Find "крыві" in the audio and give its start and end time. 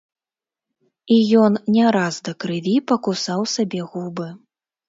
2.45-2.75